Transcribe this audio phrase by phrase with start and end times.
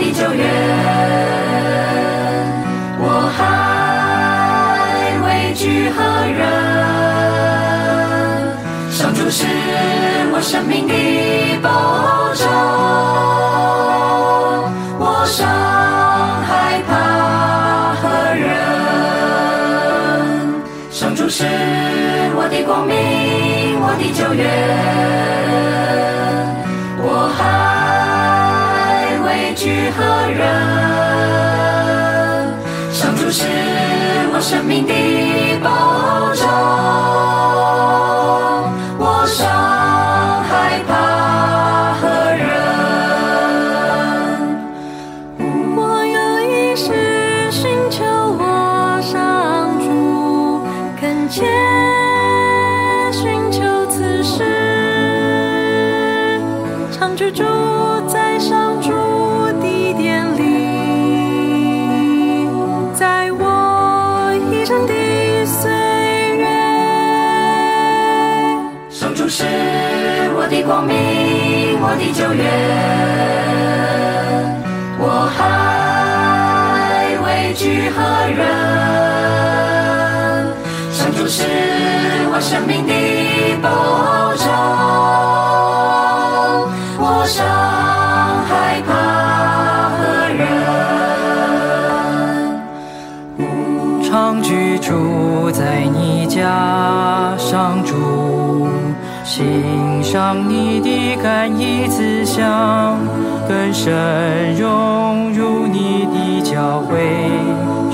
[0.00, 0.69] 地九月，
[29.52, 29.56] 何
[30.30, 30.40] 人？
[32.92, 33.44] 上主是
[34.32, 34.92] 我生命的
[35.58, 36.48] 保障，
[38.96, 39.44] 我尚
[40.44, 40.92] 害怕
[42.00, 42.46] 何人？
[45.76, 46.92] 我有一事
[47.50, 47.60] 寻
[47.90, 50.62] 求我上主，
[51.00, 51.44] 恳切
[53.12, 54.44] 寻求此事，
[56.92, 57.42] 常居住
[71.92, 72.44] 我的救援，
[74.96, 75.40] 我还
[77.24, 77.98] 畏惧何
[78.30, 78.38] 人？
[80.92, 81.42] 上主是
[82.32, 82.92] 我生命的
[83.60, 83.68] 保
[84.36, 84.46] 障，
[86.96, 87.44] 我尚
[88.46, 88.88] 害怕
[89.98, 89.98] 何
[90.38, 90.40] 人？
[94.08, 97.90] 常居住在你家，上主。
[99.24, 99.44] 欣
[100.10, 102.98] 赏你的甘义慈祥，
[103.46, 106.98] 更深融入你的教会，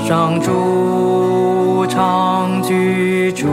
[0.03, 3.45] 上主常居住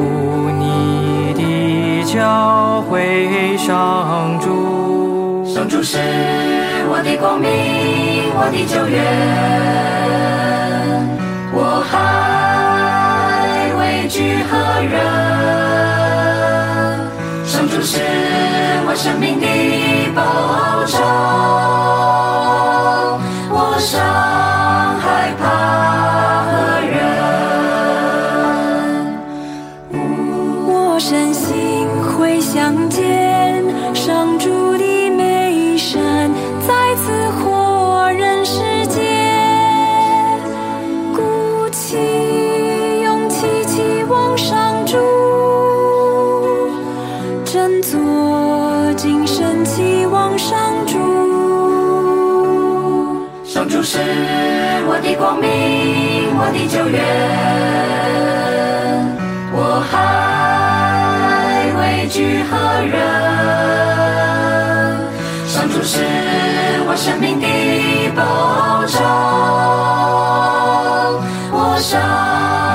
[0.59, 5.45] 你的教会，上主。
[5.45, 5.99] 上主是
[6.89, 7.51] 我的光明，
[8.35, 9.05] 我的救援，
[11.53, 11.93] 我还
[13.79, 14.95] 畏惧何人？
[17.45, 18.01] 上主是
[18.97, 19.47] 生命的
[20.15, 20.23] 保
[20.85, 21.01] 障，
[23.51, 23.77] 我
[53.55, 53.99] 上主是
[54.89, 55.49] 我的光明，
[56.37, 57.01] 我的救援，
[59.53, 59.95] 我还
[61.79, 62.99] 畏惧何人？
[65.47, 66.01] 上主是
[66.89, 67.47] 我生命的
[68.17, 69.01] 保障，
[71.53, 72.74] 我上。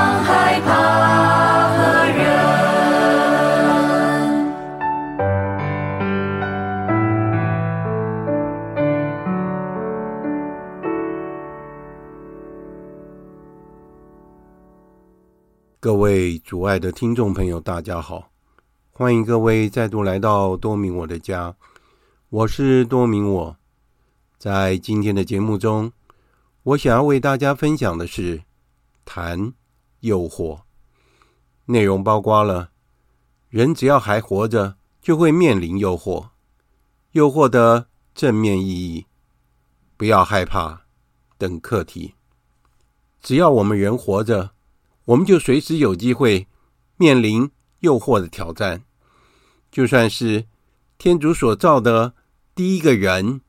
[15.81, 18.29] 各位主爱的听众朋友，大家好！
[18.91, 21.55] 欢迎各位再度来到多明我的家，
[22.27, 23.55] 我是多明我。
[24.37, 25.93] 在今天的节目中，
[26.63, 28.43] 我想要为大家分享的是
[29.05, 29.53] 谈
[30.01, 30.63] 诱惑，
[31.63, 32.71] 内容包括了
[33.47, 36.27] 人只要还活着，就会面临诱惑，
[37.13, 39.05] 诱惑的正面意义，
[39.95, 40.81] 不要害怕
[41.37, 42.15] 等课题。
[43.21, 44.51] 只要我们人活着。
[45.09, 46.47] 我们就随时有机会
[46.95, 48.83] 面临诱惑的挑战，
[49.71, 50.45] 就算是
[50.99, 52.13] 天主所造的
[52.53, 53.41] 第一个人，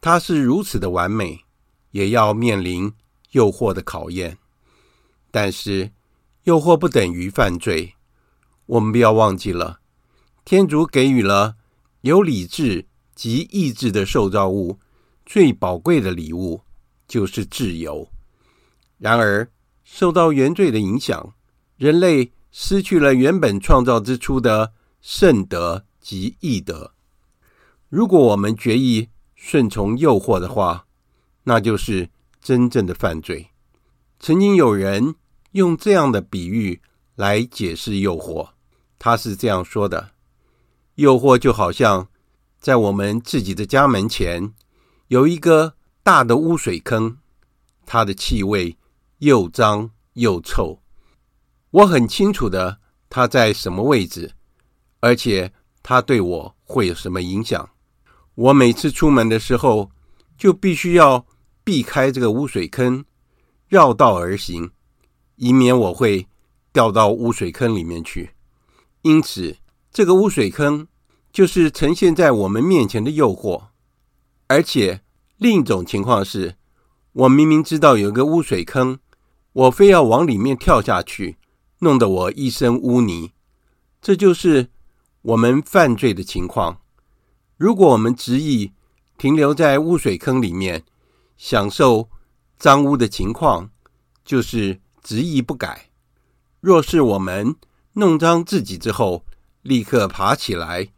[0.00, 1.44] 他是如此的完美，
[1.92, 2.92] 也要面临
[3.30, 4.38] 诱惑的考验。
[5.30, 5.92] 但是，
[6.44, 7.94] 诱惑不等于犯罪，
[8.66, 9.78] 我们不要忘记了，
[10.44, 11.54] 天主给予了
[12.00, 14.80] 有理智及意志的受造物
[15.24, 16.62] 最宝贵的礼物，
[17.06, 18.08] 就是自由。
[18.98, 19.48] 然而，
[19.84, 21.34] 受到原罪的影响，
[21.76, 26.92] 人类失去了原本创造之初的圣德及义德。
[27.88, 30.86] 如果我们决意顺从诱惑的话，
[31.44, 32.08] 那就是
[32.40, 33.50] 真正的犯罪。
[34.18, 35.14] 曾经有人
[35.52, 36.80] 用这样的比喻
[37.14, 38.48] 来解释诱惑，
[38.98, 40.12] 他是这样说的：
[40.94, 42.08] 诱惑就好像
[42.58, 44.54] 在我们自己的家门前
[45.08, 47.18] 有一个大的污水坑，
[47.84, 48.78] 它的气味。
[49.24, 50.82] 又脏又臭，
[51.70, 52.78] 我很清楚的，
[53.08, 54.34] 它在什么位置，
[55.00, 55.50] 而且
[55.82, 57.70] 它对我会有什么影响。
[58.34, 59.90] 我每次出门的时候，
[60.36, 61.24] 就必须要
[61.64, 63.06] 避开这个污水坑，
[63.66, 64.72] 绕道而行，
[65.36, 66.28] 以免我会
[66.70, 68.32] 掉到污水坑里面去。
[69.00, 69.56] 因此，
[69.90, 70.86] 这个污水坑
[71.32, 73.68] 就是呈现在我们面前的诱惑。
[74.48, 75.00] 而且，
[75.38, 76.56] 另一种情况是，
[77.12, 78.98] 我明明知道有个污水坑，
[79.54, 81.36] 我非要往里面跳下去，
[81.78, 83.30] 弄得我一身污泥。
[84.02, 84.68] 这就是
[85.22, 86.80] 我们犯罪的情况。
[87.56, 88.72] 如果我们执意
[89.16, 90.82] 停留在污水坑里面，
[91.36, 92.10] 享受
[92.58, 93.70] 脏污的情况，
[94.24, 95.88] 就是执意不改。
[96.60, 97.54] 若是我们
[97.92, 99.24] 弄脏自己之后，
[99.62, 100.88] 立刻爬起来，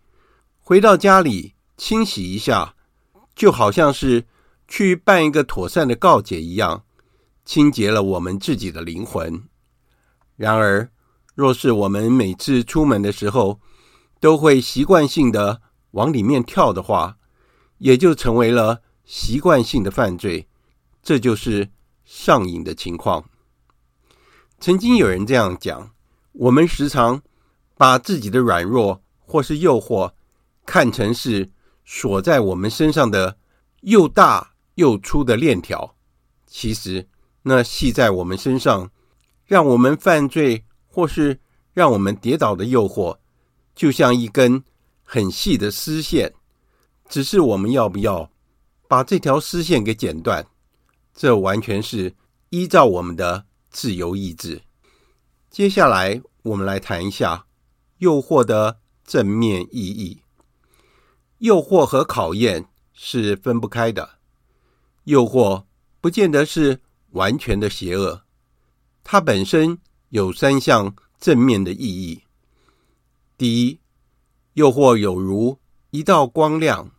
[0.62, 2.74] 回到家里清洗一下，
[3.34, 4.24] 就好像是
[4.66, 6.84] 去办一个妥善的告解一样，
[7.46, 9.42] 清洁了我们自己的灵魂。
[10.36, 10.86] 然而，
[11.34, 13.58] 若是我们每次出门的时候，
[14.20, 15.62] 都会习惯性的
[15.92, 17.16] 往里面跳的话，
[17.78, 20.46] 也就成为了习惯性的犯罪，
[21.02, 21.70] 这就是
[22.04, 23.24] 上瘾的情况。
[24.58, 25.90] 曾经有人这样讲：
[26.32, 27.22] 我们时常
[27.76, 30.10] 把自己的软弱或是诱惑
[30.64, 31.48] 看成是
[31.84, 33.36] 锁在我们身上的
[33.82, 35.94] 又大又粗的链条，
[36.46, 37.06] 其实
[37.46, 38.90] 那系在我们身上，
[39.46, 40.62] 让我们犯罪。
[40.96, 41.38] 或是
[41.74, 43.18] 让我们跌倒的诱惑，
[43.74, 44.64] 就像一根
[45.04, 46.32] 很细的丝线，
[47.06, 48.30] 只是我们要不要
[48.88, 50.46] 把这条丝线给剪断，
[51.12, 52.14] 这完全是
[52.48, 54.62] 依照我们的自由意志。
[55.50, 57.44] 接下来，我们来谈一下
[57.98, 60.22] 诱惑的正面意义。
[61.40, 62.64] 诱惑和考验
[62.94, 64.12] 是分不开的。
[65.04, 65.64] 诱惑
[66.00, 66.80] 不见得是
[67.16, 68.22] 完全的邪恶，
[69.02, 69.78] 它本身。
[70.10, 72.22] 有三项正面的意义。
[73.36, 73.80] 第一，
[74.54, 75.58] 诱惑有如
[75.90, 76.92] 一道光亮，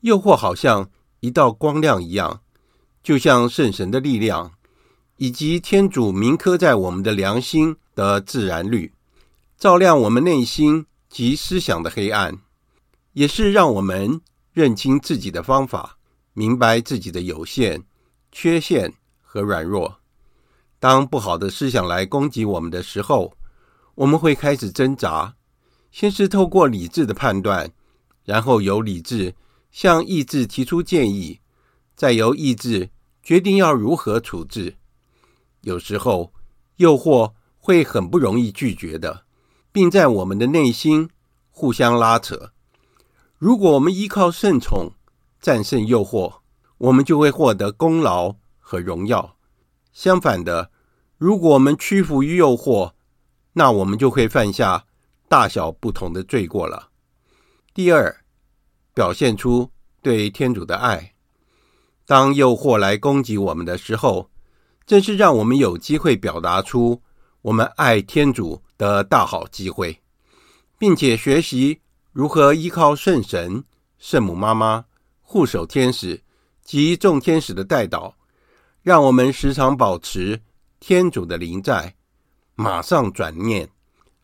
[0.00, 0.90] 诱惑好像
[1.20, 2.42] 一道光亮一样，
[3.02, 4.52] 就像圣神的力量，
[5.16, 8.92] 以及天主铭刻在我们的良心的自然律，
[9.56, 12.38] 照亮我们内心及思想的黑暗，
[13.14, 14.20] 也是让我们
[14.52, 15.96] 认清自己的方法，
[16.34, 17.82] 明白自己的有限、
[18.30, 18.92] 缺陷
[19.34, 19.98] 和软弱。
[20.78, 23.32] 当不好的思想来攻击我们的时候，
[23.96, 25.34] 我们会开始挣扎，
[25.90, 27.68] 先是透过理智的判断，
[28.24, 29.34] 然后由理智
[29.72, 31.40] 向意志提出建议，
[31.96, 32.90] 再由意志
[33.24, 34.76] 决定要如何处置。
[35.62, 36.32] 有时候，
[36.76, 39.24] 诱惑会很不容易拒绝的，
[39.72, 41.10] 并在我们的内心
[41.50, 42.52] 互相拉扯。
[43.36, 44.92] 如果我们依靠圣宠
[45.40, 46.34] 战胜诱惑，
[46.78, 49.36] 我们就会获得功劳和荣耀。
[49.92, 50.70] 相反的，
[51.18, 52.92] 如果我们屈服于诱惑，
[53.52, 54.86] 那我们就会犯下
[55.28, 56.88] 大小不同的罪过了。
[57.74, 58.24] 第二，
[58.94, 59.70] 表现出
[60.02, 61.12] 对天主的爱。
[62.06, 64.30] 当诱惑来攻击我们的时候，
[64.86, 67.00] 正是让我们有机会表达出
[67.42, 70.00] 我们爱天主的大好机会，
[70.78, 71.80] 并且学习
[72.12, 73.64] 如何依靠圣神、
[73.98, 74.84] 圣母妈妈、
[75.22, 76.22] 护守天使
[76.62, 78.14] 及众天使的带导，
[78.84, 80.42] 让我们时常保持。
[80.78, 81.96] 天主的临在，
[82.54, 83.70] 马上转念，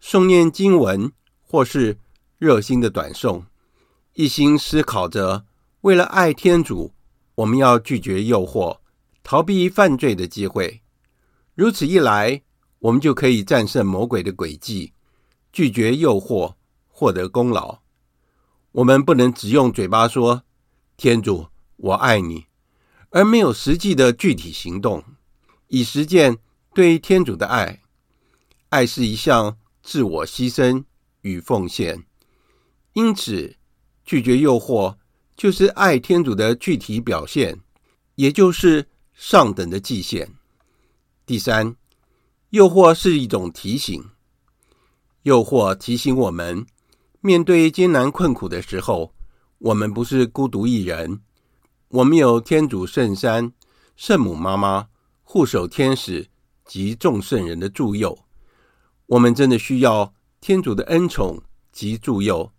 [0.02, 1.98] 诵念经文，或是
[2.36, 3.44] 热心的短诵，
[4.12, 5.46] 一心思考着，
[5.80, 6.92] 为了爱天主，
[7.36, 8.76] 我们要拒绝诱惑，
[9.22, 10.82] 逃避犯罪的机会。
[11.54, 12.42] 如此一来，
[12.80, 14.92] 我们就可以战胜魔鬼的诡计，
[15.50, 16.52] 拒绝诱惑，
[16.86, 17.78] 获得功劳。
[18.72, 20.42] 我们不能只用嘴巴说
[20.98, 22.44] “天主，我爱你”，
[23.10, 25.04] 而没有实际的具体行动，
[25.68, 26.38] 以实践。
[26.72, 27.82] 对天主的爱，
[28.68, 30.84] 爱是一项自我牺牲
[31.22, 32.04] 与奉献，
[32.92, 33.56] 因此
[34.04, 34.96] 拒绝诱惑
[35.36, 37.58] 就是爱天主的具体表现，
[38.14, 40.32] 也就是上等的祭献。
[41.26, 41.74] 第三，
[42.50, 44.08] 诱惑是一种提醒，
[45.22, 46.64] 诱惑提醒我们，
[47.20, 49.12] 面对艰难困苦的时候，
[49.58, 51.20] 我们不是孤独一人，
[51.90, 53.52] 我们有天主圣山、
[53.96, 54.88] 圣母妈妈、
[55.22, 56.28] 护守天使。
[56.64, 58.16] 及众圣人的助佑，
[59.06, 61.42] 我们真的需要天主的恩宠
[61.72, 62.52] 及助佑，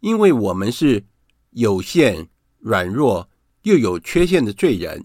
[0.00, 1.04] 因为我们是
[1.50, 2.28] 有限、
[2.58, 3.30] 软弱
[3.62, 5.04] 又有缺陷的罪人，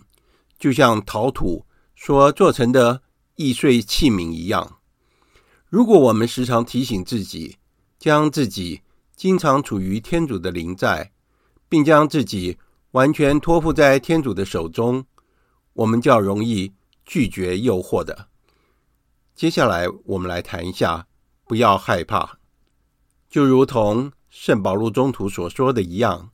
[0.57, 1.63] 就像陶土
[1.95, 3.03] 所做成的
[3.35, 4.79] 易碎器皿一样。
[5.67, 7.57] 如果我们时常提醒自己，
[7.99, 8.81] 将自己
[9.15, 11.11] 经常处于天主的临在，
[11.69, 12.57] 并将自己
[12.91, 15.05] 完全托付在天主的手中，
[15.73, 16.73] 我们较容易
[17.05, 18.27] 拒绝诱惑的。
[19.35, 21.07] 接下来，我们来谈一下，
[21.45, 22.39] 不要害怕。
[23.29, 26.31] 就如同圣保禄中徒所说的一样，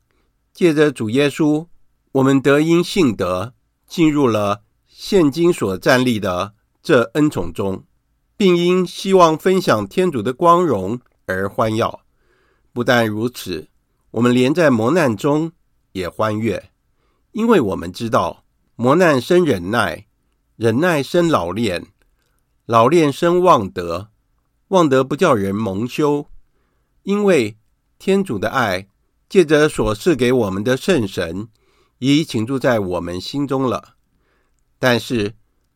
[0.53, 1.67] 借着主耶稣，
[2.13, 3.53] 我们得因信德
[3.85, 7.83] 进入了现今所站立的这恩宠中，
[8.37, 12.01] 并因希望分享天主的光荣而欢耀。
[12.71, 13.67] 不但如此，
[14.11, 15.51] 我们连在磨难中
[15.95, 16.71] 也欢悦，
[17.31, 18.43] 因为我们知道
[18.75, 20.07] 磨难生忍耐，
[20.57, 21.87] 忍耐生老练，
[22.65, 24.09] 老练生望德，
[24.67, 26.27] 望德不叫人蒙羞，
[27.03, 27.57] 因为
[27.97, 28.89] 天主的爱
[29.29, 31.47] 借着所赐给我们的圣神，
[31.99, 33.95] 已倾注在我们心中了。
[34.77, 35.35] 但是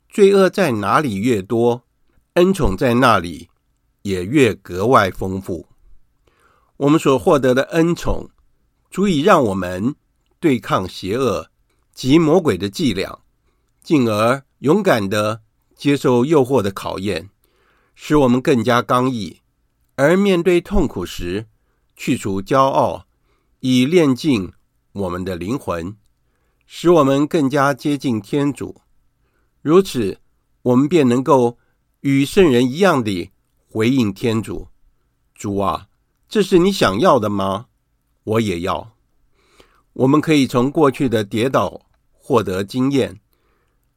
[0.09, 1.85] 罪恶在哪里越多，
[2.33, 3.47] 恩宠在那里
[4.01, 5.69] 也越格外丰富。
[6.75, 8.29] 我们所获得的恩宠，
[8.91, 9.95] 足以让我们
[10.39, 11.49] 对抗邪恶
[11.93, 13.19] 及魔鬼的伎俩，
[13.83, 15.41] 进而勇敢地
[15.75, 17.29] 接受诱惑的考验，
[17.93, 19.41] 使我们更加刚毅；
[19.95, 21.47] 而面对痛苦时，
[21.95, 23.05] 去除骄傲，
[23.59, 24.53] 以炼净
[24.93, 25.97] 我们的灵魂，
[26.65, 28.81] 使我们更加接近天主。
[29.61, 30.19] 如此，
[30.61, 31.57] 我们便能够
[31.99, 33.31] 与圣人一样地
[33.69, 34.69] 回应天主
[35.35, 35.87] ：“主啊！”
[36.29, 37.65] 这是你想要的吗？
[38.23, 38.93] 我也要。
[39.99, 41.81] 我们可以从过去的跌倒
[42.13, 43.19] 获得经验，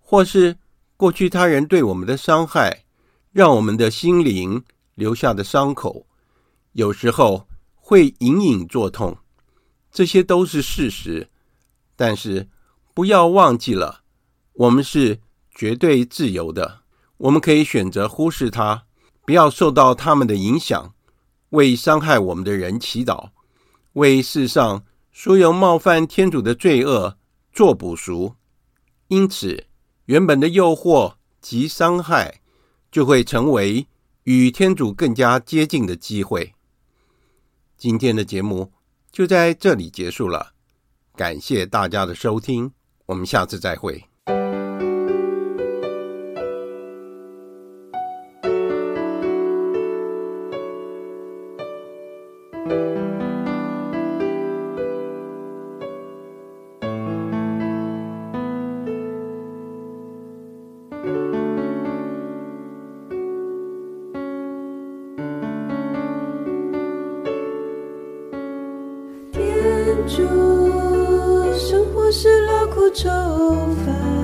[0.00, 0.56] 或是
[0.97, 2.85] 过去他人对我们的伤害，
[3.30, 4.64] 让我们的心灵
[4.97, 6.06] 留下的伤口，
[6.73, 9.16] 有时候会隐隐作痛。
[9.92, 11.28] 这些都是事实，
[11.94, 12.49] 但是
[12.94, 14.00] 不要忘记了，
[14.54, 15.21] 我们是
[15.54, 16.80] 绝对自由的。
[17.18, 18.82] 我们可以选择忽视它，
[19.25, 20.92] 不要受到他们的影响。
[21.50, 23.28] 为伤害我们的人祈祷，
[23.92, 24.82] 为世上
[25.12, 27.19] 所有冒犯天主的罪恶
[27.52, 28.35] 做补赎。
[29.09, 29.66] 因此，
[30.07, 32.40] 原本的诱惑及伤害
[32.90, 33.87] 就会成为
[34.25, 36.54] 与天主更加接近的机会。
[37.76, 38.73] 今天的节目
[39.11, 40.52] 就在这里结束了，
[41.14, 42.73] 感谢大家的收听，
[43.07, 44.12] 我们下次再会。
[70.14, 70.19] 主，
[71.59, 73.09] 生活是劳苦愁
[73.83, 74.21] 烦，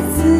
[0.00, 0.39] 的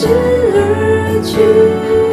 [0.00, 0.06] 也如是
[0.54, 2.09] 而去，